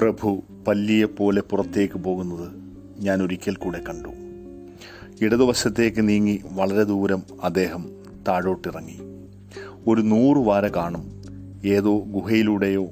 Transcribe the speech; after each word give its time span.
പ്രഭു 0.00 0.42
പല്ലിയെപ്പോലെ 0.68 1.40
പുറത്തേക്ക് 1.40 1.94
പോകുന്നത് 1.94 2.52
ഞാൻ 2.98 3.22
ഒരിക്കൽ 3.22 3.54
കൂടെ 3.54 3.80
കണ്ടു. 3.88 4.08
ഇടതുവശത്തേക്ക് 5.24 6.08
നീങ്ങി 6.08 6.42
വളരെ 6.52 6.82
ദൂരം 6.82 7.22
അദ്ദേഹം 7.42 7.90
താഴോട്ടിറങ്ങി. 8.28 8.98
ഒരു 9.86 10.00
നൂറ് 10.00 10.38
വാര 10.38 10.66
കാണും 10.66 11.22
ഏതോ 11.64 11.98
ഗുഹയിലൂടെയോ 11.98 12.86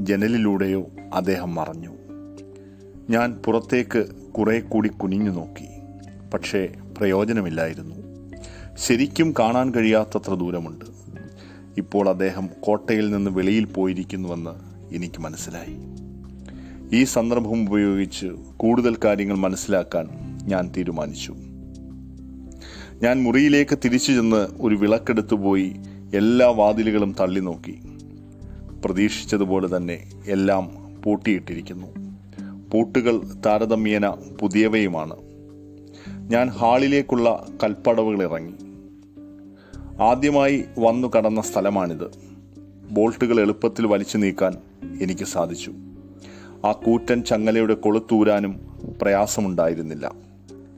ജനലിലൂടെയോ 0.00 0.86
അദ്ദേഹം 1.14 1.54
മറഞ്ഞു. 1.54 1.94
ഞാൻ 3.10 3.32
പുറത്തേക്ക് 3.32 4.06
കുറെ 4.32 4.60
കൂടി 4.60 4.88
കുനിഞ്ഞു 4.88 5.30
നോക്കി. 5.30 5.68
പക്ഷേ 6.34 6.68
പ്രയോജനമില്ലായിരുന്നു. 6.98 7.96
ശരിക്കും 8.74 9.34
കാണാൻ 9.38 9.74
കഴിയാത്തത്ര 9.74 10.34
ദൂരമുണ്ട്. 10.34 10.84
ഇപ്പോൾ 11.78 12.08
അദ്ദേഹം 12.08 12.48
കോട്ടയിൽ 12.60 13.10
നിന്ന് 13.10 13.30
വെളിയിൽ 13.30 13.64
പോയിരിക്കുന്നുവെന്ന് 13.64 14.50
എനിക്ക് 14.94 15.20
മനസ്സിലായി. 15.20 16.05
ഈ 16.92 17.04
സന്ദർഭം 17.04 17.68
ഉപയോഗിച്ച് 17.68 18.26
കൂടുതൽ 18.56 18.96
കാര്യങ്ങൾ 19.04 19.36
മനസ്സിലാക്കാൻ 19.36 20.08
ഞാൻ 20.42 20.72
തീരുമാനിച്ചു. 20.76 21.34
ഞാൻ 23.02 23.22
മുറിയിലേക്ക് 23.22 23.78
തിരിച്ചു 23.84 24.12
ചെന്ന് 24.12 24.46
ഒരു 24.60 24.74
വിളക്കെടുത്തു 24.74 25.34
പോയി 25.34 25.76
എല്ലാ 26.14 26.48
വാതിലുകളും 26.48 27.14
തള്ളി 27.20 27.40
നോക്കി. 27.40 27.78
പ്രതീക്ഷിച്ചതുപോലെ 28.84 29.76
തന്നെ 29.76 30.10
എല്ലാം 30.26 30.70
പൂട്ടിയിട്ടിരിക്കുന്നു. 31.04 31.86
പൂട്ടുകൾ 32.70 33.20
താരതമ്യേന 33.46 34.08
പുതിയവയുമാണ്. 34.10 35.16
ഞാൻ 36.08 36.48
ഹാളിലേക്കുള്ള 36.48 37.46
കൽപ്പടവുകൾ 37.64 38.22
ഇറങ്ങി. 38.22 38.54
ആദ്യമായി 40.02 40.64
വന്നു 40.78 41.08
കടന്ന 41.16 41.42
സ്ഥലമാണിത്. 41.42 42.10
ബോൾട്ടുകൾ 42.90 43.40
എളുപ്പത്തിൽ 43.40 43.86
വലിച്ചു 43.86 44.18
നീക്കാൻ 44.18 44.54
എനിക്ക് 45.00 45.24
സാധിച്ചു. 45.24 45.72
ആ 46.64 46.72
കൂറ്റൻ 46.72 47.22
ചങ്ങലയുടെ 47.22 47.74
കൊളുത്തൂരാനും 47.74 48.60
പ്രയാസമുണ്ടായിരുന്നില്ല. 49.02 50.12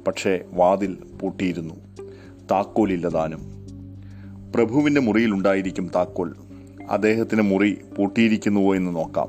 പക്ഷേ 0.07 0.41
വാതിൽ 0.53 0.99
പൂട്ടിയിരുന്നു. 1.23 1.75
താക്കോലില്ലതാനും 2.51 3.41
പ്രഭുവിന്റെ 4.55 5.01
മുറിയിലുണ്ടായിരിക്കും 5.01 5.91
താക്കോൽ. 5.95 6.35
അദ്ദേഹത്തിന് 6.91 7.43
മുറി 7.43 7.79
പൂട്ടിയിരിക്കുന്നുവോ 7.99 8.75
എന്ന് 8.75 8.97
നോക്കാം. 8.97 9.29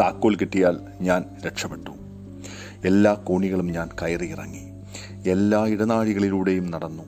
താക്കോൽ 0.00 0.36
കിട്ടിയാൽ 0.36 0.78
ഞാൻ 1.00 1.24
രക്ഷപ്പെട്ടു. 1.46 1.90
എല്ലാ 2.88 3.14
കോണികളും 3.14 3.66
ഞാൻ 3.66 3.88
കയറിയിറങ്ങി. 4.02 4.70
എല്ലാ 5.30 5.66
ഇടനാഴികളിലൂടെയും 5.66 6.70
നടന്നു. 6.70 7.02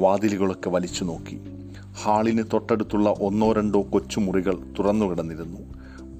വാതിലുകളൊക്കെ 0.00 0.70
വലിച്ചു 0.70 1.04
നോക്കി. 1.04 1.40
ഹാളിന് 2.02 2.44
തൊട്ടടുത്തുള്ള 2.52 3.14
ഒന്നോ 3.20 3.52
രണ്ടോ 3.52 3.82
കൊച്ചുമുറികൾ 3.82 4.58
തുറന്നു 4.78 5.06
കിടന്നിരുന്നു 5.10 5.60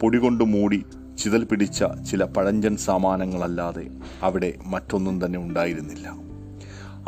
പൊടികൊണ്ട് 0.02 0.44
മൂടി 0.44 0.84
ചിതൽ 1.18 1.44
പിടിച്ച 1.44 1.84
ചില 2.10 2.24
പഴഞ്ചൻ 2.24 2.76
സാമാനങ്ങളല്ലാതെ 2.76 3.86
അവിടെ 4.22 4.54
മറ്റൊന്നും 4.66 5.24
തന്നെ 5.24 5.38
ഉണ്ടായിരുന്നില്ല. 5.38 6.08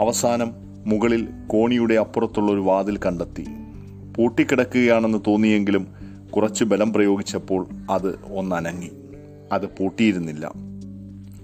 അവസാനം 0.00 0.52
മുകളിൽ 0.86 1.28
കോണിയുടെ 1.46 1.94
അപ്പുറത്തുള്ള 1.94 2.52
ഒരു 2.52 2.60
വാതിൽ 2.60 2.98
കണ്ടെത്തി. 2.98 3.46
പൂട്ടിക്കിടക്കുകയാണെന്ന് 4.16 5.18
തോന്നിയെങ്കിലും 5.26 5.86
കുറച്ച് 6.30 6.64
ബലം 6.64 6.92
പ്രയോഗിച്ചപ്പോൾ 6.92 7.66
അത് 7.90 8.18
ഒന്നനങ്ങി. 8.24 8.90
അത് 9.52 9.66
പൂട്ടിയിരുന്നില്ല. 9.66 10.52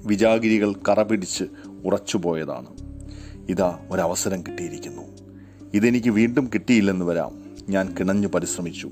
വിജാഗിരികൾ 0.04 0.74
കറ 0.88 1.02
പിടിച്ച് 1.02 1.44
ഉറച്ചുപോയതാണ്. 1.84 2.66
ഇതാ 3.48 3.78
ഒരവസരം 3.90 4.42
കിട്ടിയിരിക്കുന്നു. 4.42 5.02
ഇതെനിക്ക് 5.74 6.08
വീണ്ടും 6.08 6.50
കിട്ടിയില്ലെന്ന് 6.54 7.04
വരാം. 7.04 7.42
ഞാൻ 7.68 7.94
കിണഞ്ഞു 8.00 8.28
പരിശ്രമിച്ചു. 8.28 8.90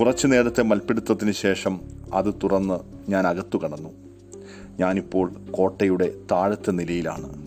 കുറച്ചു 0.00 0.26
നേരത്തെ 0.26 0.62
മൽപ്പിടുത്തത്തിന് 0.62 1.32
ശേഷം 1.32 1.80
അത് 2.14 2.34
തുറന്ന് 2.42 3.10
ഞാൻ 3.10 3.26
അകത്തു 3.26 3.58
കടന്നു. 3.58 3.88
ഞാനിപ്പോൾ 4.80 5.32
കോട്ടയുടെ 5.50 6.12
താഴത്തെ 6.32 6.70
നിലയിലാണ്. 6.70 7.44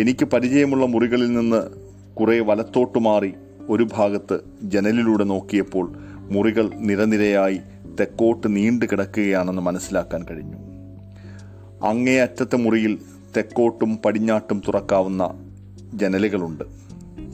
എനിക്ക് 0.00 0.24
പരിചയമുള്ള 0.24 0.86
മുറികളിൽ 0.86 1.32
നിന്ന് 1.32 1.62
കുറേ 2.16 2.40
വലത്തോട്ടു 2.40 2.98
മാറി 2.98 3.32
ഒരു 3.68 3.88
ഭാഗത്ത് 3.92 4.40
ജനലിലൂടെ 4.62 5.24
നോക്കിയപ്പോൾ 5.24 5.92
മുറികൾ 6.18 6.70
നിരനിരയായി 6.74 7.60
തെക്കോട്ട് 8.00 8.56
നീണ്ടു 8.56 8.86
കിടക്കുകയാണെന്ന് 8.86 9.62
മനസ്സിലാക്കാൻ 9.62 10.24
കഴിഞ്ഞു. 10.30 10.56
അങ്ങേ 11.82 12.16
അറ്റത്തെ 12.16 12.56
മുറിയിൽ 12.56 12.98
തെക്കോട്ടും 13.36 13.98
പടിഞ്ഞാട്ടും 14.04 14.62
തുറക്കാവുന്ന 14.68 15.34
ജനലുകളുണ്ട്. 15.94 16.64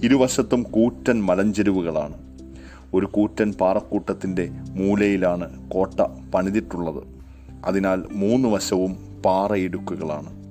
ഇരുവശത്തും 0.03 0.63
കൂറ്റൻ 0.63 1.25
മലഞ്ചെരുവുകളാണ്. 1.25 2.32
ഒരു 2.95 3.07
കൂറ്റൻ 3.07 3.53
പാറക്കൂട്ടത്തിന്റെ 3.53 4.49
മൂലയിലാണ് 4.53 5.71
കോട്ട 5.71 6.01
പണിതിട്ടുള്ളത്. 6.35 7.05
അതിനാൽ 7.65 8.03
മൂന്ന് 8.13 8.49
വശവും 8.49 8.97
പാറയിടുക്കുകളാണ്. 9.25 10.43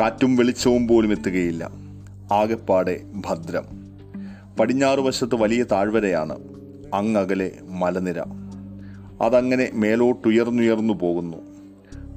കാറ്റും 0.00 0.36
വെളിച്ചവും 0.36 0.88
പോലും 0.88 1.12
എത്തുകയില്ല. 1.12 1.70
ആകെപ്പാടെ 2.32 3.00
ഭദ്രം. 3.26 3.64
പടിഞ്ഞാറ് 4.60 4.98
വശത്ത് 4.98 5.34
വലിയ 5.34 5.62
താഴ്വരയാണ്. 5.62 6.36
അങ്ങകലെ 6.94 7.52
മലനിര. 7.62 8.20
അതങ്ങനെ 9.20 9.70
മേലോട്ടുയർന്നുയർന്നു 9.74 10.94
പോകുന്നു. 10.94 11.36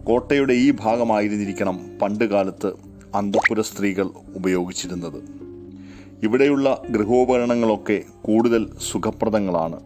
കോട്ടയുടെ 0.03 0.53
ഈ 0.53 0.73
ഭാഗമായിരുന്നിരിക്കണം 0.79 1.79
പണ്ടുകാലത്ത് 2.01 2.73
അന്തപുര 3.15 3.61
സ്ത്രീകൾ 3.61 4.09
ഉപയോഗിച്ചിരുന്നത്. 4.35 5.46
ഇവിടെയുള്ള 6.23 6.81
ഗൃഹോപകരണങ്ങളൊക്കെ 6.89 8.03
കൂടുതൽ 8.21 8.69
സുഖപ്രദങ്ങളാണ്. 8.91 9.79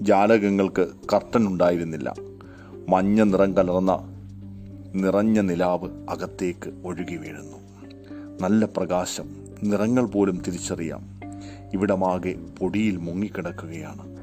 ജാലകങ്ങൾക്ക് 0.00 0.86
കർട്ടൻ 1.12 1.46
ഉണ്ടായിരുന്നില്ല 1.46 2.14
മഞ്ഞ 2.88 3.22
നിറം 3.22 3.56
കലർന്ന 3.56 3.98
നിറഞ്ഞ 4.94 5.40
നിലാവ് 5.40 5.90
അകത്തേക്ക് 6.10 6.72
ഒഴുകി 6.84 7.16
വീഴുന്നു. 7.16 7.56
നല്ല 8.40 8.64
പ്രകാശം 8.64 9.24
നിറങ്ങൾ 9.62 10.06
പോലും 10.06 10.42
തിരിച്ചറിയാം. 10.46 11.20
ഇവിടമാകെ 11.72 12.34
പൊടിയിൽ 12.58 12.96
മുങ്ങിക്കിടക്കുകയാണ്. 12.96 14.16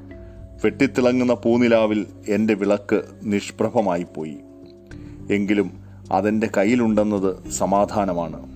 വെട്ടിത്തിളങ്ങുന്ന 0.66 1.34
പൂനിലാവിൽ 1.34 2.06
എന്റെ 2.30 2.54
വിളക്ക് 2.54 3.02
നിഷ്പ്രഭമായി 3.24 4.06
പോയി 4.18 4.38
എങ്കിലും 5.32 5.72
അതെന്റെ 6.12 6.50
കയ്യിലുണ്ടെന്നത് 6.58 7.50
സമാധാനമാണ്. 7.50 8.50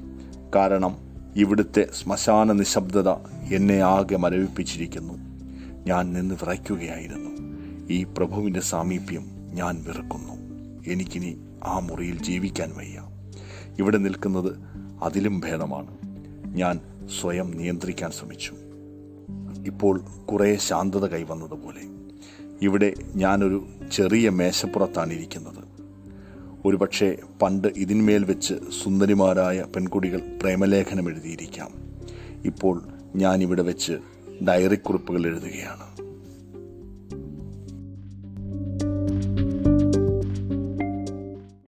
കാരണം 0.56 1.07
ഇവിടുത്തെ 1.36 1.88
ശ്മശാന 1.94 2.52
നിശബ്ദത 2.52 3.10
എന്നെ 3.54 3.82
ആകെ 3.82 4.16
മരവിപ്പിച്ചിരിക്കുന്നു. 4.16 5.14
ഞാൻ 5.86 6.14
നിന്ന് 6.14 6.36
വിറയ്ക്കുകയായിരുന്നു. 6.36 7.30
ഈ 7.90 8.04
പ്രഭുവിന്റെ 8.04 8.60
സാമീപ്യം 8.60 9.26
ഞാൻ 9.54 9.84
വെറുക്കുന്നു. 9.88 10.34
എനിക്കിനി 10.88 11.38
ആ 11.64 11.80
മുറിയിൽ 11.80 12.24
ജീവിക്കാൻ 12.24 12.74
വയ്യ. 12.78 13.04
ഇവിടെ 13.80 13.98
നിൽക്കുന്നത് 13.98 14.56
അതിലും 15.04 15.40
ഭേദമാണ്. 15.40 15.98
ഞാൻ 16.46 16.80
സ്വയം 17.22 17.52
നിയന്ത്രിക്കാൻ 17.52 18.12
ശ്രമിച്ചു. 18.12 18.54
ഇപ്പോൾ 19.66 20.06
കുറേ 20.32 20.58
ശാന്തത 20.58 21.06
കൈവന്നതുപോലെ. 21.06 21.82
ഇവിടെ 22.62 22.94
ഞാനൊരു 23.16 23.68
ചെറിയ 23.92 24.30
മേശപ്പുറത്താണ് 24.30 25.14
ഇരിക്കുന്നത്. 25.14 25.67
ഒരുപക്ഷെ 26.68 27.18
പണ്ട് 27.42 27.68
ഇതിന്മേൽ 27.68 28.24
വെച്ച് 28.24 28.54
സുന്ദരിമാരായ 28.84 29.66
പെൺകുടികൾ 29.76 30.22
പ്രേമലേഖനം 30.42 31.10
എഴുതിയിരിക്കാം. 31.10 31.72
ഇപ്പോൾ 32.46 32.82
ഞാനിവിടെ 33.16 33.62
വെച്ച് 33.62 33.94
ഡയറിക്കുറിപ്പുകൾ 34.48 35.28
എഴുതുകയാണ്. 35.28 35.97